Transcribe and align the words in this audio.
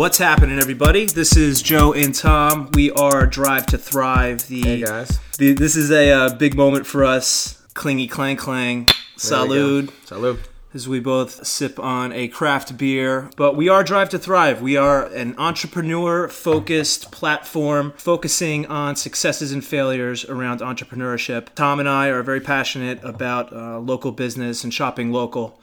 What's 0.00 0.16
happening, 0.16 0.58
everybody? 0.58 1.04
This 1.04 1.36
is 1.36 1.60
Joe 1.60 1.92
and 1.92 2.14
Tom. 2.14 2.70
We 2.72 2.90
are 2.92 3.26
Drive 3.26 3.66
to 3.66 3.76
Thrive. 3.76 4.48
The, 4.48 4.62
Hey 4.62 4.80
guys. 4.80 5.20
the 5.36 5.52
this 5.52 5.76
is 5.76 5.90
a 5.90 6.10
uh, 6.10 6.34
big 6.36 6.56
moment 6.56 6.86
for 6.86 7.04
us. 7.04 7.62
Clingy 7.74 8.08
clang 8.08 8.38
clang. 8.38 8.86
There 8.86 9.42
we 9.42 9.48
go. 9.48 9.54
Salud. 9.54 9.90
Salud. 10.06 10.38
As 10.72 10.88
we 10.88 11.00
both 11.00 11.46
sip 11.46 11.78
on 11.78 12.14
a 12.14 12.28
craft 12.28 12.78
beer. 12.78 13.28
But 13.36 13.56
we 13.56 13.68
are 13.68 13.84
Drive 13.84 14.08
to 14.08 14.18
Thrive. 14.18 14.62
We 14.62 14.74
are 14.74 15.04
an 15.04 15.34
entrepreneur 15.36 16.30
focused 16.30 17.12
platform 17.12 17.92
focusing 17.98 18.64
on 18.68 18.96
successes 18.96 19.52
and 19.52 19.62
failures 19.62 20.24
around 20.24 20.60
entrepreneurship. 20.60 21.48
Tom 21.54 21.78
and 21.78 21.86
I 21.86 22.06
are 22.06 22.22
very 22.22 22.40
passionate 22.40 23.04
about 23.04 23.52
uh, 23.52 23.78
local 23.78 24.12
business 24.12 24.64
and 24.64 24.72
shopping 24.72 25.12
local. 25.12 25.60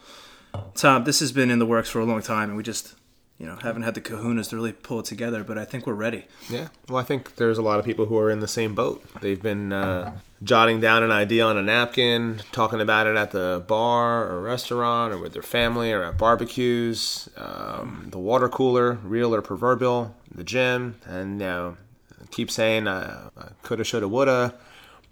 Tom, 0.76 1.06
this 1.06 1.22
has 1.22 1.32
been 1.32 1.50
in 1.50 1.58
the 1.58 1.66
works 1.66 1.90
for 1.90 2.00
a 2.00 2.06
long 2.06 2.22
time, 2.22 2.50
and 2.50 2.58
we 2.58 2.62
just, 2.64 2.94
you 3.40 3.46
know, 3.46 3.56
haven't 3.58 3.84
had 3.84 3.94
the 3.94 4.02
kahunas 4.02 4.50
to 4.50 4.56
really 4.56 4.72
pull 4.72 5.00
it 5.00 5.06
together. 5.06 5.44
But 5.44 5.58
I 5.58 5.66
think 5.66 5.86
we're 5.86 5.94
ready. 5.94 6.26
Yeah. 6.50 6.70
Well, 6.90 6.98
I 6.98 7.04
think 7.04 7.36
there's 7.36 7.58
a 7.58 7.62
lot 7.62 7.80
of 7.80 7.86
people 7.86 8.06
who 8.06 8.18
are 8.18 8.32
in 8.32 8.40
the 8.40 8.48
same 8.48 8.74
boat. 8.74 9.04
They've 9.22 9.42
been 9.42 9.72
uh, 9.72 10.18
jotting 10.42 10.80
down 10.80 11.04
an 11.04 11.12
idea 11.12 11.46
on 11.46 11.58
a 11.58 11.62
napkin, 11.62 12.42
talking 12.52 12.82
about 12.82 13.06
it 13.08 13.16
at 13.16 13.32
the 13.32 13.64
bar 13.68 14.28
or 14.28 14.42
restaurant 14.42 15.14
or 15.14 15.18
with 15.18 15.34
their 15.34 15.44
family 15.44 15.92
or 15.92 16.04
at 16.04 16.18
barbecues, 16.18 17.30
um, 17.38 18.08
the 18.12 18.20
water 18.20 18.50
cooler, 18.50 18.94
real 19.04 19.36
or 19.36 19.42
proverbial, 19.42 20.16
the 20.34 20.44
gym, 20.44 20.96
and 21.06 21.40
you 21.40 21.48
know, 21.48 21.78
keep 22.32 22.50
saying 22.50 22.88
uh, 22.88 23.30
coulda, 23.64 23.84
shoulda, 23.84 24.08
woulda. 24.08 24.56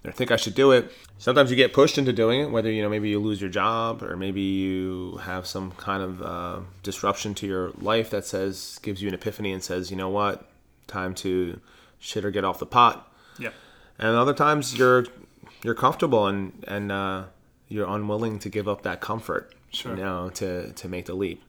I 0.06 0.10
think 0.12 0.30
I 0.30 0.36
should 0.36 0.54
do 0.54 0.70
it. 0.72 0.90
Sometimes 1.18 1.50
you 1.50 1.56
get 1.56 1.72
pushed 1.72 1.98
into 1.98 2.12
doing 2.12 2.40
it, 2.42 2.50
whether 2.50 2.70
you 2.70 2.82
know 2.82 2.88
maybe 2.88 3.08
you 3.08 3.18
lose 3.18 3.40
your 3.40 3.50
job 3.50 4.02
or 4.02 4.16
maybe 4.16 4.40
you 4.40 5.16
have 5.22 5.46
some 5.46 5.72
kind 5.72 6.02
of 6.02 6.22
uh, 6.22 6.60
disruption 6.82 7.34
to 7.34 7.46
your 7.46 7.70
life 7.80 8.10
that 8.10 8.24
says 8.26 8.78
gives 8.82 9.02
you 9.02 9.08
an 9.08 9.14
epiphany 9.14 9.52
and 9.52 9.62
says, 9.64 9.90
you 9.90 9.96
know 9.96 10.08
what, 10.08 10.48
time 10.86 11.14
to 11.16 11.60
shit 11.98 12.24
or 12.24 12.30
get 12.30 12.44
off 12.44 12.58
the 12.58 12.66
pot. 12.66 13.12
Yeah. 13.38 13.50
And 13.98 14.16
other 14.16 14.34
times 14.34 14.76
you're 14.76 15.06
you're 15.62 15.74
comfortable 15.74 16.26
and 16.26 16.64
and 16.68 16.92
uh, 16.92 17.24
you're 17.68 17.88
unwilling 17.88 18.38
to 18.40 18.48
give 18.48 18.68
up 18.68 18.82
that 18.82 19.00
comfort, 19.00 19.54
Sure. 19.72 19.96
you 19.96 20.02
know, 20.02 20.30
to 20.34 20.72
to 20.72 20.88
make 20.88 21.06
the 21.06 21.14
leap. 21.14 21.42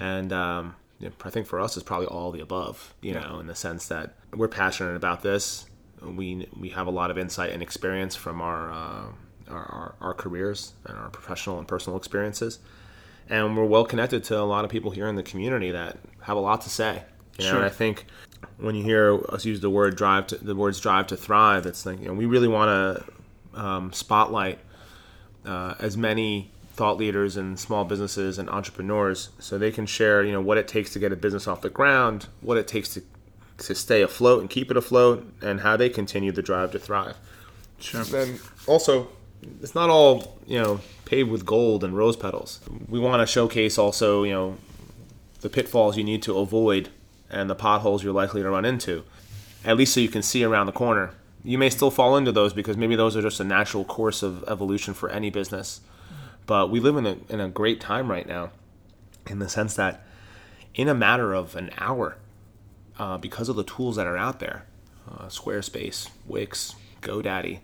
And 0.00 0.32
um, 0.32 0.74
I 1.22 1.28
think 1.30 1.46
for 1.46 1.60
us, 1.60 1.76
it's 1.76 1.84
probably 1.84 2.06
all 2.06 2.32
the 2.32 2.40
above, 2.40 2.94
you 3.02 3.12
Yeah. 3.12 3.20
know, 3.28 3.40
in 3.40 3.46
the 3.46 3.54
sense 3.54 3.86
that 3.88 4.14
we're 4.34 4.48
passionate 4.48 4.96
about 4.96 5.22
this. 5.22 5.66
We 6.02 6.46
we 6.58 6.68
have 6.70 6.86
a 6.86 6.90
lot 6.90 7.10
of 7.10 7.18
insight 7.18 7.50
and 7.52 7.62
experience 7.62 8.14
from 8.14 8.40
our 8.40 8.70
uh, 8.70 9.04
our, 9.48 9.64
our, 9.64 9.94
our 10.00 10.14
careers 10.14 10.72
and 10.84 10.96
our 10.98 11.08
professional 11.08 11.58
and 11.58 11.66
personal 11.66 11.96
experiences, 11.96 12.58
and 13.28 13.56
we're 13.56 13.64
well 13.64 13.84
connected 13.84 14.24
to 14.24 14.38
a 14.38 14.42
lot 14.44 14.64
of 14.64 14.70
people 14.70 14.90
here 14.90 15.06
in 15.08 15.16
the 15.16 15.22
community 15.22 15.70
that 15.70 15.98
have 16.22 16.36
a 16.36 16.40
lot 16.40 16.60
to 16.62 16.70
say. 16.70 17.02
You 17.38 17.44
know, 17.44 17.50
Sure. 17.50 17.56
and 17.56 17.66
I 17.66 17.70
think 17.70 18.06
when 18.58 18.74
you 18.74 18.82
hear 18.82 19.20
us 19.30 19.44
use 19.44 19.60
the 19.60 19.70
word 19.70 19.96
drive 19.96 20.26
to 20.28 20.36
the 20.38 20.54
words 20.54 20.80
drive 20.80 21.06
to 21.08 21.16
thrive, 21.16 21.66
it's 21.66 21.86
like 21.86 22.00
you 22.00 22.06
know 22.08 22.14
we 22.14 22.26
really 22.26 22.48
want 22.48 22.68
to 23.54 23.60
um, 23.60 23.92
spotlight 23.92 24.58
uh, 25.44 25.74
as 25.78 25.96
many 25.96 26.50
thought 26.72 26.98
leaders 26.98 27.36
and 27.38 27.58
small 27.58 27.84
businesses 27.84 28.38
and 28.38 28.50
entrepreneurs 28.50 29.30
so 29.38 29.56
they 29.56 29.70
can 29.70 29.86
share 29.86 30.22
you 30.22 30.32
know 30.32 30.42
what 30.42 30.58
it 30.58 30.68
takes 30.68 30.92
to 30.92 30.98
get 30.98 31.10
a 31.12 31.16
business 31.16 31.46
off 31.48 31.62
the 31.62 31.70
ground, 31.70 32.26
what 32.42 32.58
it 32.58 32.68
takes 32.68 32.90
to 32.90 33.02
to 33.58 33.74
stay 33.74 34.02
afloat 34.02 34.40
and 34.40 34.50
keep 34.50 34.70
it 34.70 34.76
afloat, 34.76 35.26
and 35.42 35.60
how 35.60 35.76
they 35.76 35.88
continue 35.88 36.32
the 36.32 36.42
drive 36.42 36.72
to 36.72 36.78
thrive. 36.78 37.16
Sure. 37.78 38.04
Then 38.04 38.38
also, 38.66 39.08
it's 39.62 39.74
not 39.74 39.90
all 39.90 40.38
you 40.46 40.60
know 40.60 40.80
paved 41.04 41.30
with 41.30 41.44
gold 41.44 41.84
and 41.84 41.96
rose 41.96 42.16
petals. 42.16 42.60
We 42.88 42.98
want 42.98 43.20
to 43.20 43.26
showcase 43.26 43.78
also 43.78 44.24
you 44.24 44.32
know 44.32 44.56
the 45.40 45.48
pitfalls 45.48 45.96
you 45.96 46.04
need 46.04 46.22
to 46.22 46.38
avoid 46.38 46.90
and 47.30 47.50
the 47.50 47.54
potholes 47.54 48.02
you're 48.02 48.12
likely 48.12 48.42
to 48.42 48.50
run 48.50 48.64
into, 48.64 49.04
at 49.64 49.76
least 49.76 49.94
so 49.94 50.00
you 50.00 50.08
can 50.08 50.22
see 50.22 50.44
around 50.44 50.66
the 50.66 50.72
corner. 50.72 51.12
You 51.44 51.58
may 51.58 51.70
still 51.70 51.90
fall 51.90 52.16
into 52.16 52.32
those 52.32 52.52
because 52.52 52.76
maybe 52.76 52.96
those 52.96 53.16
are 53.16 53.22
just 53.22 53.40
a 53.40 53.44
natural 53.44 53.84
course 53.84 54.22
of 54.22 54.44
evolution 54.48 54.94
for 54.94 55.08
any 55.10 55.30
business. 55.30 55.80
But 56.46 56.70
we 56.70 56.80
live 56.80 56.96
in 56.96 57.06
a, 57.06 57.16
in 57.28 57.40
a 57.40 57.48
great 57.48 57.80
time 57.80 58.10
right 58.10 58.26
now 58.26 58.50
in 59.28 59.38
the 59.40 59.48
sense 59.48 59.74
that 59.74 60.04
in 60.74 60.88
a 60.88 60.94
matter 60.94 61.34
of 61.34 61.56
an 61.56 61.70
hour, 61.78 62.16
uh, 62.98 63.18
because 63.18 63.48
of 63.48 63.56
the 63.56 63.64
tools 63.64 63.96
that 63.96 64.06
are 64.06 64.16
out 64.16 64.40
there 64.40 64.66
uh, 65.08 65.26
Squarespace, 65.26 66.10
Wix, 66.26 66.74
GoDaddy, 67.02 67.60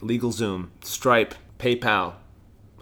LegalZoom, 0.00 0.68
Stripe, 0.82 1.34
PayPal, 1.58 2.14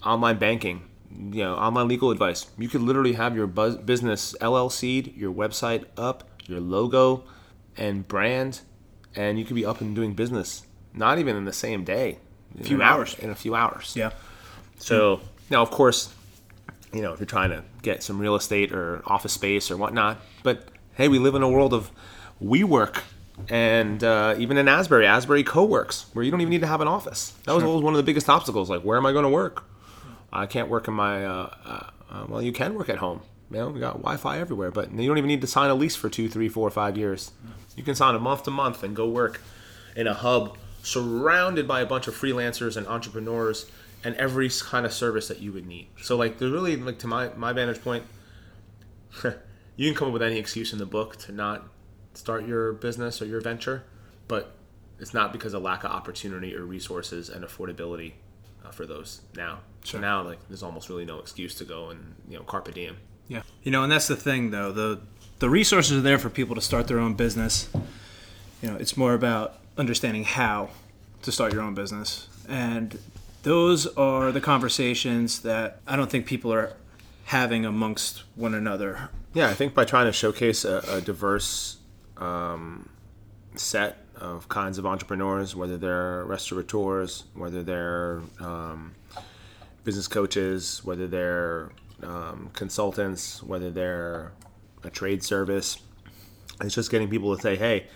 online 0.05 0.39
banking, 0.39 0.89
you 1.11 1.43
know, 1.43 1.55
online 1.55 1.89
legal 1.89 2.11
advice. 2.11 2.47
You 2.59 2.69
could 2.69 2.81
literally 2.83 3.15
have 3.15 3.37
your 3.37 3.47
buzz- 3.47 3.77
business 3.77 4.35
LLC'd, 4.41 5.17
your 5.17 5.33
website 5.33 5.85
up, 5.97 6.29
your 6.47 6.61
logo 6.61 7.25
and 7.77 8.07
brand, 8.07 8.61
and 9.15 9.39
you 9.39 9.45
could 9.45 9.57
be 9.57 9.65
up 9.65 9.81
and 9.81 9.95
doing 9.95 10.15
business. 10.15 10.63
Not 10.95 11.19
even 11.19 11.37
in 11.37 11.45
the 11.45 11.53
same 11.53 11.85
day. 11.85 12.19
A 12.59 12.65
few 12.65 12.83
hours. 12.83 13.15
In 13.19 13.31
a 13.31 13.35
few 13.35 13.55
hours. 13.55 13.95
Yeah. 13.95 14.11
So 14.79 15.21
now, 15.51 15.63
of 15.63 15.71
course, 15.71 16.13
you 16.93 17.03
know 17.03 17.13
if 17.13 17.21
you're 17.21 17.27
trying 17.27 17.51
to 17.51 17.63
get 17.83 18.03
some 18.03 18.19
real 18.19 18.35
estate 18.35 18.73
or 18.73 19.03
office 19.07 19.33
space 19.33 19.71
or 19.71 19.77
whatnot, 19.77 20.19
but 20.43 20.69
hey, 20.99 21.07
we 21.07 21.21
live 21.21 21.37
in 21.37 21.45
a 21.45 21.49
world 21.49 21.73
of 21.73 21.93
WeWork 22.43 23.03
and 23.49 24.03
uh, 24.03 24.35
even 24.37 24.59
in 24.59 24.67
Asbury, 24.67 25.07
Asbury 25.07 25.45
Co-works, 25.45 26.07
where 26.13 26.25
you 26.25 26.33
don't 26.33 26.41
even 26.41 26.51
need 26.51 26.63
to 26.63 26.67
have 26.67 26.81
an 26.81 26.89
office. 26.89 27.31
That 27.45 27.55
was 27.55 27.63
always 27.63 27.85
one 27.85 27.95
of 27.95 27.99
the 27.99 28.03
biggest 28.03 28.29
obstacles. 28.29 28.69
Like, 28.69 28.83
where 28.83 28.99
am 28.99 29.07
I 29.07 29.13
going 29.13 29.23
to 29.23 29.29
work? 29.29 29.63
I 30.33 30.47
can't 30.47 30.69
work 30.69 30.89
in 30.89 30.95
my. 30.95 31.25
Uh, 31.25 31.55
uh, 31.65 31.91
uh, 32.11 32.27
well, 32.29 32.43
you 32.43 32.51
can 32.51 32.75
work 32.75 32.89
at 32.89 32.99
home. 32.99 33.21
You 33.53 33.59
know, 33.59 33.69
we 33.69 33.79
got 33.79 33.93
Wi-Fi 33.99 34.41
everywhere, 34.41 34.73
but 34.73 34.91
you 34.91 35.07
don't 35.07 35.19
even 35.19 35.29
need 35.29 35.41
to 35.43 35.47
sign 35.47 35.71
a 35.71 35.75
lease 35.75 35.95
for 35.95 36.11
two, 36.11 36.29
three, 36.29 36.49
four, 36.49 36.69
five 36.69 36.99
years. 36.99 37.31
You 37.77 37.85
can 37.85 37.95
sign 37.95 38.17
a 38.17 38.19
month 38.19 38.43
to 38.43 38.51
month 38.51 38.83
and 38.83 38.97
go 38.97 39.09
work 39.09 39.41
in 39.95 40.09
a 40.09 40.15
hub 40.15 40.59
surrounded 40.83 41.69
by 41.69 41.81
a 41.81 41.87
bunch 41.87 42.09
of 42.09 42.15
freelancers 42.15 42.77
and 42.77 42.89
entrepreneurs 42.89 43.71
and 44.03 44.17
every 44.17 44.51
kind 44.51 44.85
of 44.85 44.93
service 44.93 45.29
that 45.29 45.39
you 45.39 45.53
would 45.53 45.67
need. 45.67 45.87
So, 46.03 46.17
like, 46.17 46.39
there's 46.39 46.51
really, 46.51 46.75
like, 46.77 46.99
to 46.99 47.07
my 47.07 47.29
my 47.37 47.53
vantage 47.53 47.85
point, 47.85 48.03
you 49.79 49.89
can 49.89 49.97
come 49.97 50.09
up 50.09 50.13
with 50.13 50.23
any 50.23 50.39
excuse 50.39 50.73
in 50.73 50.79
the 50.81 50.87
book 50.87 51.17
to 51.17 51.33
not 51.33 51.69
start 52.13 52.45
your 52.47 52.73
business 52.73 53.23
or 53.23 53.27
your 53.27 53.41
venture, 53.41 53.85
but 54.27 54.57
it's 54.99 55.15
not 55.15 55.33
because 55.33 55.55
of 55.55 55.63
lack 55.63 55.85
of 55.85 55.93
opportunity 55.93 56.55
or 56.55 56.65
resources 56.65 57.31
and 57.31 57.45
affordability 57.45 58.15
uh, 58.65 58.71
for 58.71 58.85
those 58.85 59.23
now. 59.37 59.61
So 59.85 60.01
now, 60.01 60.23
like, 60.23 60.41
there's 60.49 60.65
almost 60.65 60.89
really 60.89 61.05
no 61.05 61.21
excuse 61.21 61.55
to 61.55 61.65
go 61.65 61.91
and 61.91 62.17
you 62.29 62.37
know 62.37 62.43
carpe 62.43 62.75
diem. 62.75 62.97
Yeah. 63.29 63.43
You 63.63 63.71
know, 63.71 63.85
and 63.85 63.93
that's 63.93 64.09
the 64.09 64.17
thing 64.17 64.51
though. 64.51 64.73
The 64.73 65.01
the 65.39 65.49
resources 65.49 65.97
are 65.97 66.03
there 66.03 66.19
for 66.19 66.29
people 66.29 66.57
to 66.57 66.61
start 66.61 66.89
their 66.89 66.99
own 66.99 67.15
business. 67.15 67.69
You 68.61 68.71
know, 68.71 68.77
it's 68.77 68.97
more 68.97 69.15
about 69.15 69.61
understanding 69.77 70.25
how 70.25 70.71
to 71.23 71.31
start 71.31 71.53
your 71.53 71.63
own 71.63 71.75
business. 71.75 72.27
And 72.49 72.99
those 73.45 73.87
are 73.97 74.33
the 74.33 74.41
conversations 74.41 75.43
that 75.43 75.81
I 75.87 75.95
don't 75.95 76.11
think 76.11 76.27
people 76.27 76.53
are 76.53 76.73
having 77.29 77.67
amongst 77.67 78.23
one 78.37 78.55
another. 78.55 79.11
Yeah, 79.35 79.51
I 79.51 79.55
think 79.55 79.75
by 79.75 79.85
trying 79.85 80.07
to 80.07 80.13
showcase 80.13 80.65
a, 80.65 80.83
a 80.89 81.01
diverse 81.03 81.77
um, 82.17 82.89
set 83.55 83.99
of 84.17 84.49
kinds 84.49 84.79
of 84.79 84.87
entrepreneurs, 84.87 85.55
whether 85.55 85.77
they're 85.77 86.25
restaurateurs, 86.25 87.25
whether 87.35 87.63
they're 87.63 88.23
um, 88.41 88.95
business 89.85 90.09
coaches, 90.09 90.81
whether 90.85 91.07
they're 91.07 91.71
um, 92.03 92.51
consultants, 92.55 93.43
whether 93.43 93.71
they're 93.71 94.33
a 94.83 94.89
trade 94.89 95.23
service, 95.23 95.79
it's 96.63 96.75
just 96.75 96.91
getting 96.91 97.11
people 97.11 97.37
to 97.37 97.43
say, 97.43 97.57
"Hey, 97.57 97.89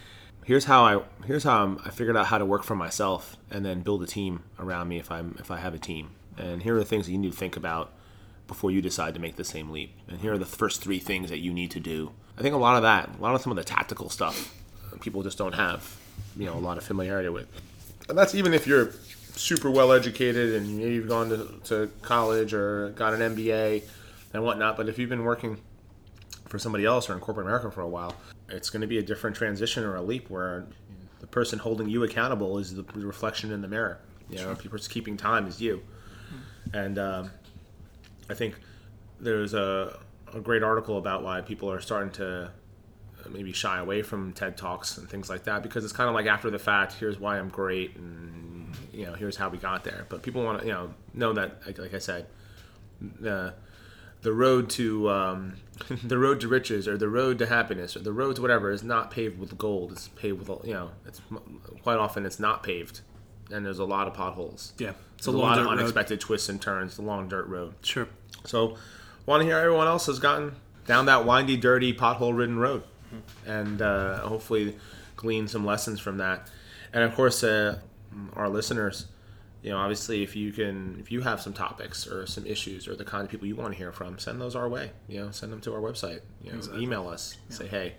here's 0.44 0.66
how 0.66 0.84
I 0.84 1.02
here's 1.24 1.44
how 1.44 1.62
I'm, 1.62 1.80
I 1.86 1.90
figured 1.90 2.18
out 2.18 2.26
how 2.26 2.36
to 2.36 2.44
work 2.44 2.64
for 2.64 2.76
myself, 2.76 3.38
and 3.50 3.64
then 3.64 3.80
build 3.80 4.02
a 4.02 4.06
team 4.06 4.42
around 4.58 4.88
me 4.88 4.98
if 4.98 5.10
I'm 5.10 5.36
if 5.38 5.50
I 5.50 5.56
have 5.56 5.72
a 5.72 5.78
team. 5.78 6.10
And 6.36 6.62
here 6.62 6.76
are 6.76 6.78
the 6.78 6.84
things 6.84 7.06
that 7.06 7.12
you 7.12 7.18
need 7.18 7.32
to 7.32 7.38
think 7.38 7.56
about 7.56 7.94
before 8.46 8.70
you 8.70 8.82
decide 8.82 9.14
to 9.14 9.20
make 9.20 9.36
the 9.36 9.44
same 9.44 9.70
leap. 9.70 9.94
And 10.08 10.20
here 10.20 10.32
are 10.32 10.38
the 10.38 10.46
first 10.46 10.82
three 10.82 10.98
things 10.98 11.30
that 11.30 11.38
you 11.38 11.52
need 11.52 11.70
to 11.72 11.80
do. 11.80 12.12
I 12.38 12.42
think 12.42 12.54
a 12.54 12.58
lot 12.58 12.76
of 12.76 12.82
that, 12.82 13.10
a 13.18 13.22
lot 13.22 13.34
of 13.34 13.42
some 13.42 13.52
of 13.52 13.56
the 13.56 13.64
tactical 13.64 14.10
stuff, 14.10 14.54
people 15.00 15.22
just 15.22 15.38
don't 15.38 15.54
have, 15.54 15.96
you 16.36 16.46
know, 16.46 16.54
a 16.54 16.60
lot 16.60 16.78
of 16.78 16.84
familiarity 16.84 17.28
with. 17.28 17.48
And 18.08 18.16
that's 18.16 18.34
even 18.34 18.54
if 18.54 18.66
you're 18.66 18.92
super 19.34 19.70
well 19.70 19.92
educated 19.92 20.54
and 20.54 20.78
maybe 20.78 20.94
you've 20.94 21.08
gone 21.08 21.28
to, 21.30 21.60
to 21.64 21.90
college 22.02 22.52
or 22.52 22.90
got 22.90 23.14
an 23.14 23.20
MBA 23.34 23.82
and 24.32 24.44
whatnot. 24.44 24.76
But 24.76 24.88
if 24.88 24.98
you've 24.98 25.10
been 25.10 25.24
working 25.24 25.60
for 26.46 26.58
somebody 26.58 26.84
else 26.84 27.08
or 27.08 27.14
in 27.14 27.20
corporate 27.20 27.46
America 27.46 27.70
for 27.70 27.80
a 27.80 27.88
while, 27.88 28.14
it's 28.48 28.70
going 28.70 28.82
to 28.82 28.86
be 28.86 28.98
a 28.98 29.02
different 29.02 29.36
transition 29.36 29.84
or 29.84 29.96
a 29.96 30.02
leap 30.02 30.28
where 30.28 30.66
the 31.20 31.26
person 31.26 31.58
holding 31.58 31.88
you 31.88 32.02
accountable 32.04 32.58
is 32.58 32.74
the 32.74 32.84
reflection 32.94 33.52
in 33.52 33.62
the 33.62 33.68
mirror. 33.68 33.98
You 34.28 34.38
know, 34.38 34.54
the 34.54 34.68
person 34.68 34.92
keeping 34.92 35.16
time 35.16 35.46
is 35.46 35.60
you. 35.60 35.82
And 36.72 36.98
um, 36.98 37.30
I 38.28 38.34
think 38.34 38.54
there's 39.20 39.54
a, 39.54 39.98
a 40.32 40.40
great 40.40 40.62
article 40.62 40.98
about 40.98 41.22
why 41.22 41.40
people 41.40 41.70
are 41.70 41.80
starting 41.80 42.12
to 42.12 42.50
maybe 43.30 43.52
shy 43.52 43.78
away 43.78 44.02
from 44.02 44.32
TED 44.32 44.56
Talks 44.56 44.98
and 44.98 45.08
things 45.08 45.30
like 45.30 45.44
that 45.44 45.62
because 45.62 45.84
it's 45.84 45.92
kind 45.92 46.08
of 46.08 46.14
like 46.14 46.26
after 46.26 46.50
the 46.50 46.58
fact, 46.58 46.94
here's 46.94 47.18
why 47.18 47.38
I'm 47.38 47.48
great 47.48 47.96
and, 47.96 48.74
you 48.92 49.06
know, 49.06 49.14
here's 49.14 49.36
how 49.36 49.48
we 49.48 49.58
got 49.58 49.84
there. 49.84 50.06
But 50.08 50.22
people 50.22 50.42
want 50.44 50.60
to, 50.60 50.66
you 50.66 50.72
know, 50.72 50.94
know 51.14 51.32
that, 51.34 51.66
like, 51.66 51.78
like 51.78 51.94
I 51.94 51.98
said, 51.98 52.26
the 53.00 53.54
the 54.22 54.32
road 54.32 54.70
to 54.70 55.10
um, 55.10 55.54
the 56.04 56.18
road 56.18 56.40
to 56.40 56.48
riches 56.48 56.88
or 56.88 56.96
the 56.96 57.08
road 57.08 57.38
to 57.38 57.46
happiness 57.46 57.96
or 57.96 58.00
the 58.00 58.12
road 58.12 58.36
to 58.36 58.42
whatever 58.42 58.70
is 58.70 58.82
not 58.82 59.10
paved 59.10 59.38
with 59.38 59.58
gold. 59.58 59.92
It's 59.92 60.08
paved 60.08 60.48
with 60.48 60.64
you 60.66 60.74
know. 60.74 60.90
It's 61.06 61.20
quite 61.82 61.98
often 61.98 62.24
it's 62.24 62.40
not 62.40 62.62
paved, 62.62 63.00
and 63.50 63.64
there's 63.64 63.78
a 63.78 63.84
lot 63.84 64.06
of 64.08 64.14
potholes. 64.14 64.72
Yeah, 64.78 64.92
it's 65.18 65.26
a 65.26 65.30
a, 65.30 65.32
lot 65.32 65.58
of 65.58 65.66
road. 65.66 65.78
unexpected 65.78 66.20
twists 66.20 66.48
and 66.48 66.60
turns. 66.60 66.96
The 66.96 67.02
long 67.02 67.28
dirt 67.28 67.46
road. 67.48 67.74
Sure. 67.82 68.08
So, 68.44 68.76
want 69.26 69.40
to 69.42 69.46
hear 69.46 69.58
everyone 69.58 69.86
else 69.86 70.06
has 70.06 70.18
gotten 70.18 70.56
down 70.86 71.06
that 71.06 71.24
windy, 71.24 71.56
dirty, 71.56 71.92
pothole-ridden 71.94 72.58
road, 72.58 72.82
and 73.46 73.80
uh, 73.80 74.18
hopefully 74.26 74.76
glean 75.16 75.46
some 75.48 75.64
lessons 75.64 76.00
from 76.00 76.18
that. 76.18 76.48
And 76.92 77.04
of 77.04 77.14
course, 77.14 77.44
uh, 77.44 77.78
our 78.34 78.48
listeners, 78.48 79.06
you 79.62 79.70
know, 79.70 79.78
obviously, 79.78 80.22
if 80.24 80.34
you 80.34 80.50
can, 80.52 80.96
if 80.98 81.12
you 81.12 81.20
have 81.20 81.40
some 81.40 81.52
topics 81.52 82.06
or 82.06 82.26
some 82.26 82.44
issues 82.46 82.88
or 82.88 82.96
the 82.96 83.04
kind 83.04 83.22
of 83.24 83.30
people 83.30 83.46
you 83.46 83.54
want 83.54 83.72
to 83.72 83.78
hear 83.78 83.92
from, 83.92 84.18
send 84.18 84.40
those 84.40 84.56
our 84.56 84.68
way. 84.68 84.90
You 85.08 85.20
know, 85.20 85.30
send 85.30 85.52
them 85.52 85.60
to 85.60 85.72
our 85.74 85.80
website. 85.80 86.20
You 86.42 86.50
know, 86.50 86.58
Exactly. 86.58 86.82
email 86.82 87.08
us. 87.08 87.36
Say, 87.48 87.66
hey, 87.68 87.94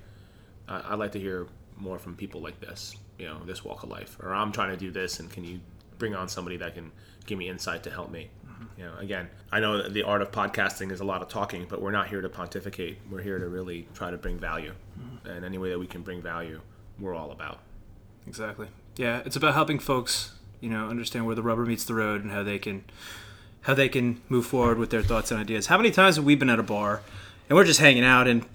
I'd 0.68 1.00
like 1.00 1.14
to 1.14 1.20
hear 1.20 1.48
more 1.78 1.98
from 2.00 2.16
people 2.16 2.42
like 2.42 2.60
this. 2.60 2.96
You 3.18 3.28
know, 3.28 3.40
this 3.46 3.64
walk 3.64 3.84
of 3.84 3.90
life, 3.90 4.18
or 4.22 4.34
I'm 4.34 4.52
trying 4.52 4.72
to 4.72 4.78
do 4.78 4.92
this, 4.92 5.20
and 5.20 5.30
can 5.30 5.44
you 5.44 5.60
bring 5.98 6.16
on 6.16 6.28
somebody 6.28 6.58
that 6.58 6.74
can 6.74 6.92
give 7.26 7.38
me 7.38 7.48
insight 7.48 7.84
to 7.84 7.92
help 7.92 8.12
me? 8.12 8.30
Mm-hmm. 8.46 8.64
You 8.80 8.86
know, 8.86 8.98
again, 8.98 9.30
I 9.52 9.60
know 9.60 9.82
that 9.82 9.94
the 9.94 10.04
art 10.04 10.22
of 10.22 10.32
podcasting 10.32 10.92
is 10.92 11.00
a 11.00 11.06
lot 11.06 11.22
of 11.22 11.30
talking, 11.30 11.66
but 11.70 11.82
we're 11.82 11.92
not 11.92 12.08
here 12.08 12.22
to 12.22 12.30
pontificate. 12.30 12.98
We're 13.10 13.22
here 13.22 13.38
to 13.38 13.48
really 13.48 13.88
try 13.94 14.12
to 14.12 14.18
bring 14.18 14.40
value, 14.40 14.74
mm-hmm. 15.00 15.30
and 15.30 15.46
any 15.46 15.58
way 15.58 15.70
that 15.70 15.80
we 15.80 15.88
can 15.88 16.02
bring 16.02 16.22
value, 16.22 16.60
we're 17.00 17.16
all 17.16 17.32
about. 17.32 17.60
Exactly. 18.28 18.68
Yeah, 18.96 19.22
it's 19.26 19.36
about 19.36 19.54
helping 19.54 19.80
folks, 19.80 20.34
you 20.60 20.70
know, 20.70 20.88
understand 20.88 21.26
where 21.26 21.36
the 21.36 21.44
rubber 21.44 21.66
meets 21.66 21.84
the 21.84 21.94
road 21.94 22.24
and 22.24 22.32
how 22.32 22.44
they 22.44 22.60
can 22.60 22.84
how 23.62 23.74
they 23.74 23.90
can 23.90 24.22
move 24.28 24.46
forward 24.46 24.78
with 24.78 24.90
their 24.90 25.02
thoughts 25.02 25.32
and 25.32 25.40
ideas. 25.40 25.68
How 25.68 25.78
many 25.78 25.90
times 25.90 26.18
have 26.18 26.26
we 26.26 26.36
been 26.36 26.50
at 26.50 26.60
a 26.60 26.64
bar 26.64 27.02
and 27.50 27.56
we're 27.56 27.64
just 27.64 27.80
hanging 27.80 28.04
out 28.04 28.28
and 28.28 28.46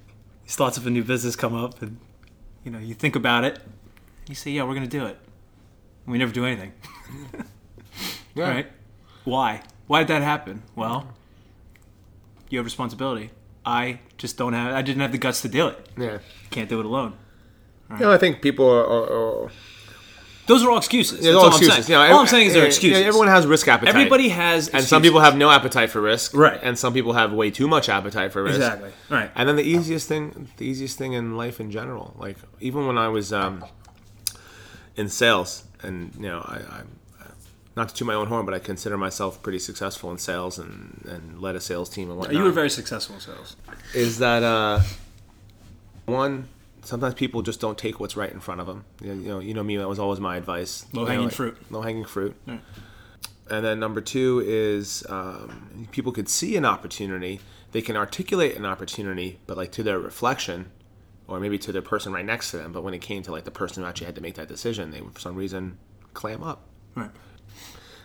these 0.44 0.54
thoughts 0.54 0.76
of 0.76 0.86
a 0.86 0.90
new 0.90 1.02
business 1.02 1.34
come 1.34 1.54
up 1.54 1.80
and 1.80 1.98
you 2.64 2.70
know, 2.70 2.78
you 2.78 2.94
think 2.94 3.16
about 3.16 3.44
it, 3.44 3.58
you 4.28 4.34
say, 4.34 4.50
"Yeah, 4.52 4.62
we're 4.64 4.74
going 4.74 4.88
to 4.88 4.98
do 4.98 5.06
it." 5.06 5.18
And 6.04 6.12
we 6.12 6.18
never 6.18 6.32
do 6.32 6.44
anything. 6.44 6.72
Yeah. 8.34 8.50
Right? 8.50 8.66
Why? 9.24 9.62
Why 9.88 10.00
did 10.00 10.08
that 10.08 10.22
happen? 10.22 10.62
Well, 10.76 11.08
you 12.48 12.58
have 12.58 12.64
responsibility. 12.66 13.30
I 13.66 13.98
just 14.16 14.36
don't 14.38 14.52
have 14.52 14.72
I 14.74 14.82
didn't 14.82 15.02
have 15.02 15.10
the 15.10 15.18
guts 15.18 15.42
to 15.42 15.48
do 15.48 15.66
it. 15.68 15.88
Yeah. 15.98 16.18
Can't 16.50 16.68
do 16.68 16.78
it 16.78 16.86
alone. 16.86 17.14
You 17.90 17.96
know, 17.98 18.12
I 18.12 18.18
think 18.18 18.40
people 18.42 18.68
are. 18.70 18.84
are, 18.86 19.44
are 19.46 19.50
Those 20.46 20.62
are 20.62 20.70
all 20.70 20.78
excuses. 20.78 21.18
yeah, 21.24 21.32
That's 21.32 21.36
all 21.36 21.40
all 21.40 21.46
I'm 21.48 21.52
excuses. 21.56 21.86
saying. 21.86 22.08
You 22.08 22.14
all 22.14 22.20
I'm 22.20 22.26
saying 22.28 22.46
is 22.48 22.52
they're 22.54 22.66
excuses. 22.66 23.00
yeah, 23.00 23.06
everyone 23.06 23.28
has 23.28 23.44
risk 23.46 23.66
appetite. 23.66 23.94
Everybody 23.94 24.28
has, 24.28 24.68
and 24.68 24.84
some 24.84 25.02
people 25.02 25.20
have 25.20 25.36
no 25.36 25.50
appetite 25.50 25.90
for 25.90 26.00
risk, 26.00 26.34
Right. 26.36 26.60
And 26.62 26.78
some 26.78 26.92
people 26.92 27.14
have 27.14 27.32
way 27.32 27.50
too 27.50 27.66
much 27.66 27.88
appetite 27.88 28.32
for 28.32 28.42
risk, 28.44 28.56
exactly 28.56 28.90
right. 29.10 29.30
And 29.34 29.48
then 29.48 29.56
the 29.56 29.64
easiest 29.64 30.06
thing, 30.06 30.48
the 30.58 30.66
easiest 30.66 30.96
thing 30.96 31.14
in 31.14 31.36
life 31.36 31.58
in 31.60 31.70
general, 31.72 32.14
like 32.18 32.36
even 32.60 32.86
when 32.86 32.98
I 32.98 33.08
was 33.08 33.32
um, 33.32 33.64
in 34.98 35.08
sales, 35.08 35.64
and 35.82 36.12
you 36.16 36.28
know, 36.28 36.40
I, 36.40 36.56
I 36.56 36.82
not 37.78 37.88
to 37.90 37.94
toot 37.94 38.06
my 38.06 38.14
own 38.14 38.26
horn, 38.26 38.44
but 38.44 38.52
I 38.54 38.58
consider 38.58 38.98
myself 38.98 39.40
pretty 39.40 39.60
successful 39.60 40.10
in 40.10 40.18
sales 40.18 40.58
and, 40.58 41.06
and 41.08 41.40
led 41.40 41.54
a 41.54 41.60
sales 41.60 41.88
team 41.88 42.10
and 42.10 42.18
whatnot. 42.18 42.36
You 42.36 42.42
were 42.42 42.50
very 42.50 42.68
successful 42.68 43.14
in 43.14 43.20
sales. 43.20 43.56
is 43.94 44.18
that 44.18 44.42
uh, 44.42 44.80
one? 46.04 46.48
Sometimes 46.82 47.14
people 47.14 47.42
just 47.42 47.60
don't 47.60 47.78
take 47.78 48.00
what's 48.00 48.16
right 48.16 48.32
in 48.32 48.40
front 48.40 48.60
of 48.60 48.66
them. 48.66 48.84
You 49.00 49.14
know, 49.14 49.38
you 49.38 49.54
know, 49.54 49.62
me. 49.62 49.76
That 49.76 49.88
was 49.88 49.98
always 49.98 50.20
my 50.20 50.36
advice. 50.36 50.86
Low-hanging 50.92 51.20
You 51.20 51.26
know, 51.26 51.30
fruit. 51.30 51.56
Low 51.70 51.82
hanging 51.82 52.04
fruit. 52.04 52.34
Yeah. 52.46 52.58
And 53.50 53.64
then 53.64 53.78
number 53.78 54.00
two 54.00 54.42
is 54.44 55.04
um, 55.08 55.88
people 55.92 56.12
could 56.12 56.28
see 56.28 56.56
an 56.56 56.64
opportunity. 56.64 57.40
They 57.72 57.82
can 57.82 57.96
articulate 57.96 58.56
an 58.56 58.66
opportunity, 58.66 59.38
but 59.46 59.56
like 59.56 59.70
to 59.72 59.82
their 59.82 59.98
reflection, 59.98 60.70
or 61.28 61.38
maybe 61.38 61.58
to 61.58 61.70
the 61.70 61.82
person 61.82 62.12
right 62.12 62.24
next 62.24 62.50
to 62.50 62.56
them. 62.56 62.72
But 62.72 62.82
when 62.82 62.94
it 62.94 63.00
came 63.00 63.22
to 63.22 63.30
like 63.30 63.44
the 63.44 63.50
person 63.50 63.82
who 63.82 63.88
actually 63.88 64.06
had 64.06 64.16
to 64.16 64.22
make 64.22 64.34
that 64.34 64.48
decision, 64.48 64.90
they 64.90 65.00
would 65.00 65.14
for 65.14 65.20
some 65.20 65.36
reason 65.36 65.78
clam 66.14 66.42
up. 66.42 66.64
Right. 66.94 67.10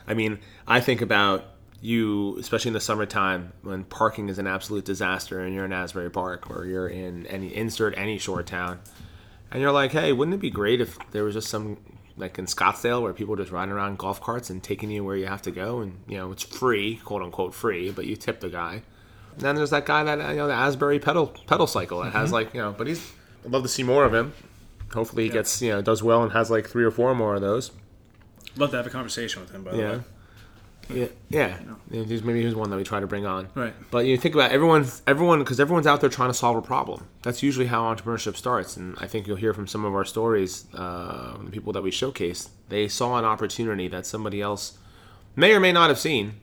I 0.06 0.14
mean, 0.14 0.40
I 0.68 0.81
think 0.81 1.02
about 1.02 1.46
you, 1.80 2.38
especially 2.40 2.70
in 2.70 2.74
the 2.74 2.81
summertime 2.81 3.54
when 3.62 3.86
parking 3.86 4.30
is 4.30 4.40
an 4.40 4.48
absolute 4.48 4.86
disaster 4.86 5.40
and 5.40 5.56
you're 5.56 5.66
in 5.66 5.74
Asbury 5.74 6.10
Park 6.10 6.50
or 6.50 6.66
you're 6.66 6.88
in 6.88 7.25
any 7.28 7.56
insert 7.56 7.98
any 7.98 8.18
shore 8.18 8.44
town, 8.44 8.80
and 9.52 9.62
you're 9.62 9.72
like, 9.72 9.92
hey, 9.92 10.14
wouldn't 10.14 10.36
it 10.36 10.42
be 10.42 10.50
great 10.50 10.81
if 10.81 10.98
there 11.12 11.24
was 11.24 11.34
just 11.34 11.50
some 11.50 11.78
like 12.16 12.38
in 12.38 12.46
Scottsdale 12.46 13.02
where 13.02 13.14
people 13.14 13.34
are 13.34 13.38
just 13.38 13.52
riding 13.52 13.74
around 13.74 13.98
golf 13.98 14.22
carts 14.22 14.50
and 14.50 14.62
taking 14.62 14.92
you 14.92 15.04
where 15.04 15.16
you 15.16 15.26
have 15.26 15.42
to 15.44 15.52
go, 15.52 15.80
and 15.80 16.00
you 16.08 16.18
know 16.18 16.31
it's 16.31 16.44
free, 16.44 16.98
quote 16.98 17.22
unquote 17.22 17.54
free, 17.54 17.90
but 17.90 18.06
you 18.06 18.16
tip 18.16 18.40
the 18.40 18.50
guy. 18.50 18.84
And 19.33 19.41
then 19.41 19.56
there's 19.56 19.69
that 19.71 19.85
guy 19.85 20.03
that 20.03 20.18
you 20.30 20.35
know 20.38 20.47
the 20.47 20.53
Asbury 20.53 21.00
pedal 21.00 21.27
pedal 21.47 21.68
cycle 21.68 22.01
that 22.03 22.13
has 22.13 22.31
like 22.31 22.53
you 22.53 22.62
know, 22.62 22.74
but 22.77 22.88
he's 22.88 23.12
I'd 23.45 23.51
love 23.51 23.63
to 23.63 23.69
see 23.69 23.83
more 23.83 24.06
of 24.06 24.13
him. 24.13 24.33
Hopefully 24.94 25.24
he 25.24 25.30
gets 25.30 25.62
you 25.62 25.71
know 25.71 25.81
does 25.81 26.01
well 26.03 26.24
and 26.24 26.31
has 26.33 26.50
like 26.51 26.68
three 26.68 26.83
or 26.83 26.91
four 26.91 27.13
more 27.15 27.35
of 27.35 27.41
those. 27.41 27.71
Love 28.57 28.71
to 28.71 28.77
have 28.77 28.85
a 28.88 28.89
conversation 28.91 29.41
with 29.41 29.51
him. 29.51 29.63
By 29.63 29.71
the 29.71 29.77
way. 29.77 29.83
Yeah, 30.89 31.07
yeah. 31.30 31.57
Yeah, 31.89 32.03
he's- 32.03 32.21
Maybe 32.24 32.44
he's 32.44 32.53
one 32.56 32.69
that 32.69 32.75
we 32.75 32.83
try 32.83 33.00
to 33.00 33.07
bring 33.07 33.25
on. 33.25 33.47
Right. 33.56 33.74
But 33.89 34.06
you 34.06 34.18
think 34.18 34.35
about 34.35 34.51
everyone, 34.51 34.85
everyone, 35.07 35.39
because 35.39 35.59
everyone's 35.62 35.88
out 35.88 36.01
there 36.01 36.09
trying 36.09 36.30
to 36.30 36.33
solve 36.33 36.57
a 36.57 36.62
problem. 36.62 37.07
That's 37.21 37.41
usually 37.41 37.68
how 37.68 37.83
entrepreneurship 37.83 38.35
starts, 38.35 38.75
and 38.75 38.97
I 39.00 39.07
think 39.07 39.25
you'll 39.25 39.38
hear 39.38 39.53
from 39.53 39.65
some 39.65 39.85
of 39.85 39.95
our 39.95 40.03
stories, 40.03 40.65
uh, 40.75 41.38
the 41.41 41.51
people 41.51 41.71
that 41.74 41.83
we 41.83 41.89
showcase. 41.91 42.50
They 42.68 42.89
saw 42.89 43.18
an 43.18 43.24
opportunity 43.24 43.88
that 43.88 44.06
somebody 44.06 44.41
else 44.41 44.77
may 45.38 45.53
or 45.56 45.62
may 45.62 45.71
not 45.71 45.88
have 45.89 46.00
seen, 46.00 46.33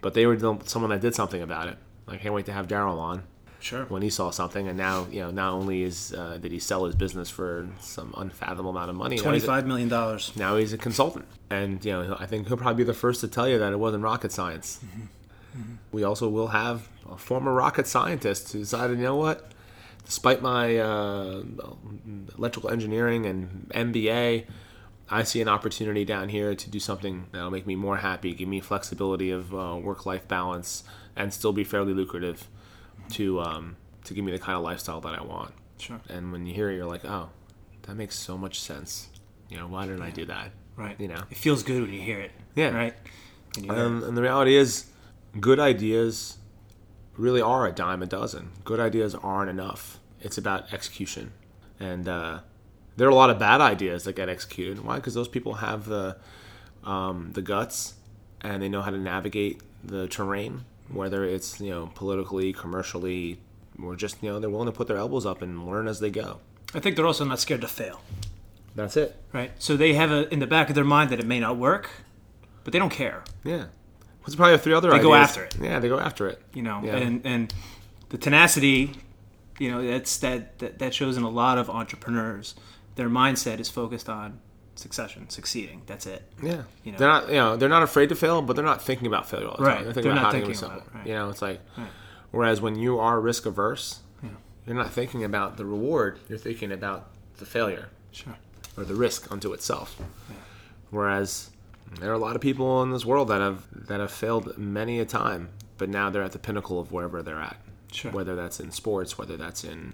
but 0.00 0.14
they 0.14 0.26
were 0.26 0.36
someone 0.64 0.90
that 0.90 1.00
did 1.00 1.14
something 1.14 1.40
about 1.40 1.68
it. 1.68 1.78
I 2.12 2.16
can't 2.18 2.34
wait 2.34 2.46
to 2.46 2.52
have 2.52 2.68
Daryl 2.68 2.98
on 2.98 3.22
Sure. 3.60 3.84
when 3.86 4.02
he 4.02 4.10
saw 4.10 4.30
something, 4.30 4.68
and 4.68 4.76
now 4.76 5.06
you 5.10 5.20
know 5.20 5.30
not 5.30 5.52
only 5.52 5.82
is 5.82 6.12
uh, 6.12 6.36
did 6.40 6.52
he 6.52 6.58
sell 6.58 6.84
his 6.84 6.94
business 6.94 7.30
for 7.30 7.68
some 7.80 8.12
unfathomable 8.16 8.70
amount 8.70 8.90
of 8.90 8.96
money, 8.96 9.16
now 9.16 9.20
he's 9.20 9.20
a- 9.22 9.24
Twenty-five 9.46 9.66
million 9.66 9.88
dollars. 9.88 10.32
now 10.36 10.56
he's 10.56 10.72
a 10.72 10.78
consultant, 10.78 11.24
and 11.48 11.84
you 11.84 11.92
know 11.92 12.16
I 12.18 12.26
think 12.26 12.48
he'll 12.48 12.56
probably 12.56 12.82
be 12.84 12.86
the 12.86 12.94
first 12.94 13.20
to 13.22 13.28
tell 13.28 13.48
you 13.48 13.58
that 13.58 13.72
it 13.72 13.78
wasn't 13.78 14.02
rocket 14.04 14.30
science. 14.32 14.80
We 15.92 16.02
also 16.02 16.28
will 16.28 16.48
have 16.48 16.88
a 17.10 17.16
former 17.18 17.52
rocket 17.52 17.86
scientist 17.86 18.52
who 18.52 18.60
decided, 18.60 18.96
you 18.98 19.04
know 19.04 19.16
what, 19.16 19.52
despite 20.06 20.40
my 20.42 20.78
uh, 20.78 21.42
electrical 22.38 22.70
engineering 22.70 23.26
and 23.26 23.68
MBA, 23.74 24.46
I 25.12 25.24
see 25.24 25.42
an 25.42 25.48
opportunity 25.48 26.04
down 26.04 26.30
here 26.30 26.54
to 26.54 26.70
do 26.70 26.80
something 26.80 27.26
that'll 27.32 27.50
make 27.50 27.66
me 27.66 27.76
more 27.76 27.98
happy, 27.98 28.32
give 28.32 28.48
me 28.48 28.60
flexibility 28.60 29.30
of 29.30 29.54
uh, 29.54 29.76
work-life 29.76 30.26
balance, 30.26 30.84
and 31.14 31.32
still 31.34 31.52
be 31.52 31.64
fairly 31.64 31.92
lucrative 31.92 32.48
to 33.10 33.40
um, 33.40 33.76
to 34.04 34.14
give 34.14 34.24
me 34.24 34.32
the 34.32 34.38
kind 34.38 34.56
of 34.56 34.64
lifestyle 34.64 35.00
that 35.02 35.14
I 35.14 35.22
want. 35.22 35.52
Sure. 35.78 36.00
And 36.08 36.32
when 36.32 36.46
you 36.46 36.54
hear 36.54 36.70
it, 36.70 36.76
you're 36.76 36.86
like, 36.86 37.04
oh, 37.04 37.28
that 37.82 37.94
makes 37.94 38.18
so 38.18 38.38
much 38.38 38.60
sense. 38.60 39.08
You 39.50 39.58
know, 39.58 39.66
why 39.66 39.86
didn't 39.86 40.02
I 40.02 40.10
do 40.10 40.24
that? 40.24 40.50
Right. 40.76 40.98
You 40.98 41.08
know. 41.08 41.22
It 41.30 41.36
feels 41.36 41.62
good 41.62 41.82
when 41.82 41.92
you 41.92 42.00
hear 42.00 42.20
it. 42.20 42.30
Yeah. 42.54 42.70
Right. 42.70 42.94
Um, 43.68 44.02
and 44.04 44.16
the 44.16 44.22
reality 44.22 44.56
is, 44.56 44.86
good 45.38 45.60
ideas 45.60 46.38
really 47.18 47.42
are 47.42 47.66
a 47.66 47.72
dime 47.72 48.02
a 48.02 48.06
dozen. 48.06 48.52
Good 48.64 48.80
ideas 48.80 49.14
aren't 49.14 49.50
enough. 49.50 50.00
It's 50.20 50.38
about 50.38 50.72
execution. 50.72 51.32
And 51.78 52.08
uh, 52.08 52.40
there 52.96 53.06
are 53.06 53.10
a 53.10 53.14
lot 53.14 53.30
of 53.30 53.38
bad 53.38 53.60
ideas 53.60 54.04
that 54.04 54.16
get 54.16 54.28
executed. 54.28 54.84
Why? 54.84 54.96
Because 54.96 55.14
those 55.14 55.28
people 55.28 55.54
have 55.54 55.86
the 55.86 56.16
um, 56.84 57.30
the 57.32 57.42
guts 57.42 57.94
and 58.40 58.62
they 58.62 58.68
know 58.68 58.82
how 58.82 58.90
to 58.90 58.98
navigate 58.98 59.60
the 59.84 60.08
terrain, 60.08 60.64
whether 60.90 61.24
it's 61.24 61.60
you 61.60 61.70
know 61.70 61.90
politically, 61.94 62.52
commercially, 62.52 63.38
or 63.82 63.96
just 63.96 64.22
you 64.22 64.30
know 64.30 64.38
they're 64.40 64.50
willing 64.50 64.66
to 64.66 64.72
put 64.72 64.88
their 64.88 64.96
elbows 64.96 65.24
up 65.26 65.42
and 65.42 65.66
learn 65.66 65.86
as 65.88 66.00
they 66.00 66.10
go. 66.10 66.40
I 66.74 66.80
think 66.80 66.96
they're 66.96 67.06
also 67.06 67.24
not 67.24 67.38
scared 67.38 67.60
to 67.60 67.68
fail. 67.68 68.00
That's 68.74 68.96
it. 68.96 69.16
Right. 69.32 69.52
So 69.58 69.76
they 69.76 69.92
have 69.94 70.10
a 70.10 70.32
in 70.32 70.38
the 70.38 70.46
back 70.46 70.68
of 70.68 70.74
their 70.74 70.84
mind 70.84 71.10
that 71.10 71.20
it 71.20 71.26
may 71.26 71.38
not 71.40 71.56
work, 71.56 71.90
but 72.64 72.72
they 72.72 72.78
don't 72.78 72.90
care. 72.92 73.22
Yeah. 73.44 73.66
What's 74.22 74.36
probably 74.36 74.56
three 74.58 74.72
other 74.72 74.88
They 74.90 74.96
ideas? 74.96 75.04
go 75.06 75.14
after 75.14 75.44
it. 75.44 75.56
Yeah, 75.60 75.78
they 75.80 75.88
go 75.88 75.98
after 75.98 76.28
it. 76.28 76.40
You 76.54 76.62
know. 76.62 76.80
Yeah. 76.82 76.96
And 76.96 77.20
and 77.26 77.54
the 78.08 78.18
tenacity, 78.18 78.94
you 79.58 79.70
know, 79.70 79.84
that's 79.86 80.16
that, 80.18 80.58
that 80.60 80.78
that 80.78 80.94
shows 80.94 81.16
in 81.16 81.22
a 81.22 81.28
lot 81.30 81.58
of 81.58 81.68
entrepreneurs. 81.68 82.54
Their 82.96 83.08
mindset 83.08 83.58
is 83.60 83.68
focused 83.70 84.08
on 84.08 84.40
succession, 84.74 85.28
succeeding. 85.30 85.82
That's 85.86 86.06
it. 86.06 86.22
Yeah, 86.42 86.62
You 86.84 86.92
know. 86.92 86.98
they're 86.98 87.08
not. 87.08 87.28
You 87.28 87.34
know, 87.34 87.56
they're 87.56 87.68
not 87.68 87.82
afraid 87.82 88.08
to 88.10 88.14
fail, 88.14 88.42
but 88.42 88.54
they're 88.56 88.64
not 88.64 88.82
thinking 88.82 89.06
about 89.06 89.28
failure 89.28 89.48
all 89.48 89.56
the 89.56 89.64
Right. 89.64 89.74
time. 89.76 89.84
They're 89.84 89.92
thinking 89.94 90.02
They're 90.10 90.12
about 90.12 90.22
not 90.22 90.34
how 90.34 90.40
to 90.40 90.46
thinking 90.46 90.64
about 90.64 90.78
it, 90.78 90.84
right. 90.94 91.06
You 91.06 91.14
know, 91.14 91.30
it's 91.30 91.42
like. 91.42 91.60
Right. 91.76 91.88
Whereas 92.30 92.60
when 92.62 92.76
you 92.76 92.98
are 92.98 93.20
risk 93.20 93.44
averse, 93.46 94.00
you're 94.66 94.76
not 94.76 94.90
thinking 94.92 95.22
about 95.24 95.56
the 95.58 95.64
reward. 95.66 96.18
You're 96.28 96.38
thinking 96.38 96.70
about 96.72 97.08
the 97.38 97.44
failure 97.44 97.88
Sure. 98.12 98.36
or 98.76 98.84
the 98.84 98.94
risk 98.94 99.30
unto 99.32 99.52
itself. 99.52 100.00
Whereas 100.90 101.50
there 102.00 102.10
are 102.10 102.14
a 102.14 102.18
lot 102.18 102.36
of 102.36 102.40
people 102.40 102.82
in 102.82 102.90
this 102.90 103.04
world 103.04 103.28
that 103.28 103.40
have 103.40 103.64
that 103.88 104.00
have 104.00 104.10
failed 104.12 104.56
many 104.56 104.98
a 105.00 105.04
time, 105.04 105.48
but 105.78 105.88
now 105.88 106.08
they're 106.10 106.22
at 106.22 106.32
the 106.32 106.38
pinnacle 106.38 106.78
of 106.80 106.92
wherever 106.92 107.22
they're 107.22 107.40
at. 107.40 107.56
Sure. 107.90 108.10
Whether 108.12 108.34
that's 108.36 108.60
in 108.60 108.70
sports, 108.70 109.18
whether 109.18 109.36
that's 109.36 109.64
in 109.64 109.92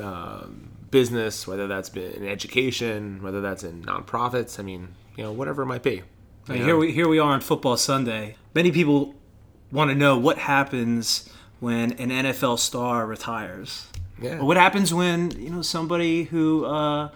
um 0.00 0.68
business, 0.90 1.46
whether 1.46 1.66
that's 1.66 1.88
been 1.90 2.12
in 2.12 2.26
education, 2.26 3.22
whether 3.22 3.40
that's 3.40 3.64
in 3.64 3.82
nonprofits. 3.82 4.58
I 4.58 4.62
mean, 4.62 4.94
you 5.16 5.24
know, 5.24 5.32
whatever 5.32 5.62
it 5.62 5.66
might 5.66 5.82
be. 5.82 6.02
You 6.48 6.54
here 6.54 6.76
we 6.76 6.92
here 6.92 7.08
we 7.08 7.18
are 7.18 7.32
on 7.32 7.40
football 7.40 7.76
Sunday. 7.76 8.36
Many 8.54 8.70
people 8.70 9.14
want 9.72 9.90
to 9.90 9.96
know 9.96 10.16
what 10.16 10.38
happens 10.38 11.28
when 11.58 11.92
an 11.92 12.10
NFL 12.10 12.58
star 12.60 13.04
retires. 13.06 13.88
Yeah. 14.22 14.38
Or 14.38 14.44
what 14.46 14.56
happens 14.56 14.94
when 14.94 15.32
you 15.32 15.50
know 15.50 15.62
somebody 15.62 16.24
who 16.24 16.64
uh, 16.64 17.10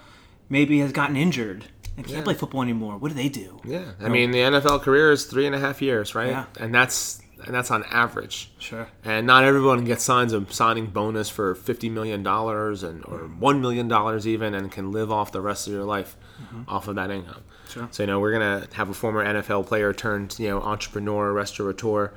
maybe 0.49 0.81
has 0.81 0.91
gotten 0.93 1.17
injured 1.17 1.65
and 1.97 2.05
can't 2.05 2.19
Yeah. 2.19 2.25
play 2.25 2.35
football 2.35 2.62
anymore? 2.62 2.97
What 2.99 3.09
do 3.09 3.15
they 3.15 3.29
do? 3.29 3.61
Yeah, 3.65 3.93
I 4.00 4.09
mean 4.09 4.33
the 4.33 4.39
NFL 4.41 4.83
career 4.83 5.12
is 5.12 5.25
three 5.27 5.47
and 5.47 5.55
a 5.55 5.61
half 5.61 5.81
years, 5.81 6.15
right? 6.15 6.31
Yeah. 6.31 6.45
And 6.59 6.75
that's 6.75 7.23
and 7.44 7.54
that's 7.54 7.70
on 7.70 7.85
average. 7.85 8.50
Sure. 8.59 8.88
And 9.04 9.26
not 9.26 9.44
everyone 9.44 9.85
gets 9.85 10.04
signs 10.04 10.32
a 10.32 10.44
signing 10.52 10.87
bonus 10.87 11.28
for 11.28 11.54
fifty 11.54 11.88
million 11.88 12.23
dollars 12.23 12.82
and 12.82 13.04
or 13.06 13.18
one 13.18 13.61
million 13.61 13.88
dollars 13.88 14.26
even, 14.26 14.54
and 14.54 14.70
can 14.70 14.92
live 14.92 15.11
off 15.11 15.32
the 15.32 15.40
rest 15.40 15.66
of 15.66 15.73
your 15.73 15.85
life 15.85 16.16
mm-hmm. 16.42 16.62
off 16.68 16.88
of 16.88 16.97
that 16.97 17.11
income. 17.11 17.42
Sure. 17.68 17.88
So 17.90 18.02
you 18.02 18.06
know 18.06 18.20
we're 18.20 18.32
gonna 18.32 18.66
have 18.73 18.88
a 18.88 18.94
former 18.94 19.25
NFL 19.25 19.66
player 19.66 19.92
turned 19.92 20.38
you 20.38 20.49
know 20.49 20.61
entrepreneur, 20.61 21.32
restaurateur, 21.32 22.12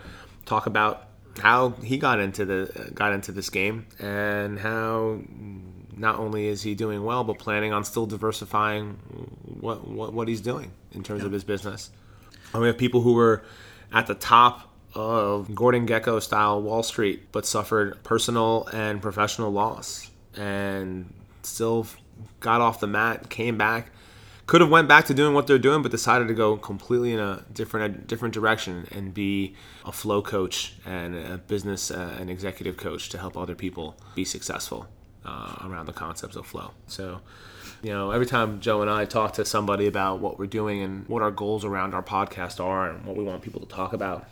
talk 0.45 0.65
about 0.65 1.07
how 1.39 1.69
he 1.69 1.97
got 1.97 2.19
into 2.19 2.45
the 2.45 2.91
got 2.93 3.13
into 3.13 3.31
this 3.31 3.49
game 3.49 3.87
and 3.99 4.59
how 4.59 5.19
not 5.95 6.17
only 6.17 6.47
is 6.47 6.63
he 6.63 6.75
doing 6.75 7.03
well, 7.03 7.23
but 7.23 7.37
planning 7.37 7.73
on 7.73 7.83
still 7.83 8.05
diversifying 8.05 8.93
what 9.59 9.87
what, 9.87 10.13
what 10.13 10.27
he's 10.27 10.41
doing 10.41 10.71
in 10.91 11.03
terms 11.03 11.23
of 11.23 11.31
his 11.31 11.43
business. 11.43 11.91
And 12.53 12.61
we 12.61 12.67
have 12.67 12.77
people 12.77 13.01
who 13.01 13.13
were 13.13 13.43
at 13.91 14.07
the 14.07 14.15
top 14.15 14.72
of 14.93 15.53
Gordon 15.53 15.87
Gekko 15.87 16.21
style 16.21 16.61
Wall 16.61 16.83
Street, 16.83 17.31
but 17.31 17.45
suffered 17.45 18.03
personal 18.03 18.67
and 18.73 19.01
professional 19.01 19.51
loss, 19.51 20.09
and 20.35 21.11
still 21.41 21.87
got 22.39 22.61
off 22.61 22.79
the 22.79 22.87
mat, 22.87 23.29
came 23.29 23.57
back, 23.57 23.91
could 24.45 24.61
have 24.61 24.69
went 24.69 24.87
back 24.87 25.05
to 25.05 25.13
doing 25.13 25.33
what 25.33 25.47
they're 25.47 25.57
doing, 25.57 25.81
but 25.81 25.91
decided 25.91 26.27
to 26.27 26.33
go 26.33 26.57
completely 26.57 27.13
in 27.13 27.19
a 27.19 27.43
different 27.53 27.95
a 27.95 27.99
different 27.99 28.33
direction 28.33 28.87
and 28.91 29.13
be 29.13 29.55
a 29.85 29.91
flow 29.91 30.21
coach 30.21 30.73
and 30.85 31.15
a 31.15 31.37
business 31.37 31.89
uh, 31.91 32.15
and 32.19 32.29
executive 32.29 32.77
coach 32.77 33.09
to 33.09 33.17
help 33.17 33.37
other 33.37 33.55
people 33.55 33.95
be 34.15 34.25
successful 34.25 34.87
uh, 35.25 35.55
around 35.63 35.85
the 35.85 35.93
concepts 35.93 36.35
of 36.35 36.45
flow. 36.45 36.71
So 36.87 37.21
you 37.81 37.91
know, 37.91 38.11
every 38.11 38.25
time 38.25 38.59
Joe 38.61 38.81
and 38.81 38.89
I 38.89 39.05
talk 39.05 39.33
to 39.33 39.45
somebody 39.45 39.87
about 39.87 40.19
what 40.19 40.39
we're 40.39 40.47
doing 40.47 40.81
and 40.81 41.07
what 41.07 41.21
our 41.21 41.31
goals 41.31 41.65
around 41.65 41.93
our 41.93 42.03
podcast 42.03 42.63
are 42.63 42.89
and 42.89 43.05
what 43.05 43.17
we 43.17 43.23
want 43.23 43.41
people 43.41 43.59
to 43.59 43.67
talk 43.67 43.91
about, 43.93 44.25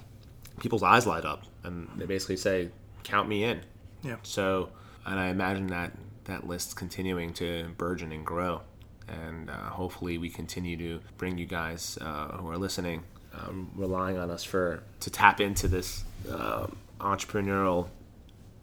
people's 0.61 0.83
eyes 0.83 1.05
light 1.05 1.25
up 1.25 1.43
and 1.63 1.89
they 1.97 2.05
basically 2.05 2.37
say, 2.37 2.69
"Count 3.03 3.27
me 3.27 3.43
in." 3.43 3.61
Yeah. 4.03 4.17
So, 4.23 4.69
and 5.05 5.19
I 5.19 5.27
imagine 5.27 5.67
that 5.67 5.91
that 6.25 6.47
list's 6.47 6.73
continuing 6.73 7.33
to 7.33 7.69
burgeon 7.77 8.11
and 8.11 8.25
grow, 8.25 8.61
and 9.07 9.49
uh, 9.49 9.53
hopefully 9.53 10.17
we 10.17 10.29
continue 10.29 10.77
to 10.77 11.01
bring 11.17 11.37
you 11.37 11.45
guys 11.45 11.97
uh, 11.99 12.37
who 12.37 12.49
are 12.49 12.57
listening, 12.57 13.03
um, 13.33 13.71
relying 13.75 14.17
on 14.17 14.31
us 14.31 14.43
for 14.43 14.83
to 15.01 15.09
tap 15.09 15.41
into 15.41 15.67
this 15.67 16.03
um 16.29 16.77
entrepreneurial 16.99 17.87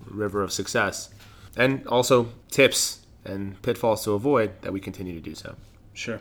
river 0.07 0.43
of 0.43 0.53
success, 0.53 1.11
and 1.57 1.87
also 1.89 2.29
tips 2.51 3.01
and 3.25 3.61
pitfalls 3.63 4.05
to 4.05 4.13
avoid 4.13 4.51
that 4.63 4.73
we 4.73 4.81
continue 4.81 5.15
to 5.15 5.21
do 5.21 5.35
so. 5.35 5.57
Sure. 5.93 6.21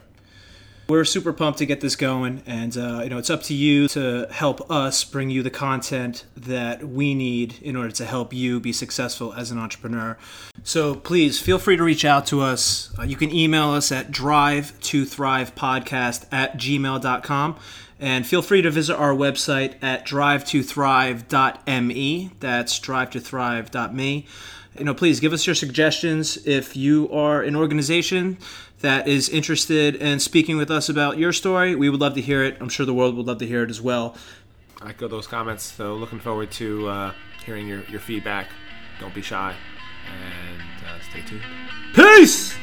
We're 0.90 1.04
super 1.04 1.34
pumped 1.34 1.60
to 1.60 1.66
get 1.66 1.82
this 1.82 1.98
going, 1.98 2.42
and 2.46 2.78
uh, 2.78 3.02
you 3.04 3.10
know 3.10 3.18
it's 3.18 3.30
up 3.30 3.44
to 3.44 3.54
you 3.54 3.90
to 3.90 4.26
help 4.32 4.72
us 4.72 5.04
bring 5.04 5.30
you 5.30 5.44
the 5.44 5.50
content 5.50 6.24
that 6.38 6.88
we 6.88 7.14
need 7.14 7.62
in 7.62 7.76
order 7.76 7.92
to 7.92 8.06
help 8.06 8.32
you 8.32 8.62
be 8.62 8.72
successful 8.72 9.34
as 9.34 9.52
an 9.52 9.60
entrepreneur. 9.60 10.18
So 10.64 10.96
please 10.96 11.42
feel 11.42 11.60
free 11.60 11.76
to 11.76 11.84
reach 11.84 12.06
out 12.06 12.26
to 12.28 12.40
us. 12.40 12.90
Uh, 12.98 13.04
you 13.04 13.18
can 13.18 13.34
email 13.34 13.72
us 13.72 13.92
at 13.92 14.12
drive 14.12 14.80
to 14.84 15.04
thrive 15.04 15.56
podcast 15.56 16.26
at 16.32 16.58
gmail.com. 16.58 17.58
And 18.00 18.28
feel 18.28 18.44
free 18.44 18.62
to 18.62 18.70
visit 18.70 18.96
our 18.96 19.12
website 19.12 19.74
at 19.82 20.06
drive2thrive.me. 20.06 22.32
That's 22.40 22.80
drive2thrive.me 22.80 24.28
you 24.78 24.86
know, 24.86 24.94
please 24.94 25.20
give 25.20 25.34
us 25.34 25.46
your 25.46 25.56
suggestions 25.56 26.38
if 26.46 26.76
you 26.76 27.10
are 27.12 27.42
an 27.42 27.56
organization 27.56 28.38
that 28.82 29.08
is 29.08 29.30
interested 29.30 29.96
in 29.96 30.20
speaking 30.20 30.58
with 30.58 30.70
us 30.70 30.90
about 30.90 31.18
your 31.18 31.34
story. 31.34 31.76
We 31.76 31.90
would 31.90 32.00
love 32.00 32.14
to 32.16 32.22
hear 32.22 32.44
it. 32.44 32.58
I'm 32.60 32.70
sure 32.70 32.86
the 32.86 32.94
world 32.94 33.16
would 33.18 33.26
love 33.26 33.40
to 33.40 33.48
hear 33.48 33.64
it 33.64 33.70
as 33.70 33.82
well. 33.82 34.16
I 34.82 34.90
echo 34.90 35.08
those 35.08 35.28
comments. 35.28 35.64
So 35.64 35.96
looking 35.96 36.20
forward 36.20 36.52
to 36.52 36.88
uh, 36.88 37.14
hearing 37.46 37.68
your, 37.68 37.84
your 37.86 38.00
feedback. 38.00 38.50
Don't 39.00 39.14
be 39.14 39.22
shy 39.22 39.56
and 40.08 40.62
uh, 40.88 41.00
stay 41.10 41.22
tuned. 41.22 41.44
Peace! 41.94 42.56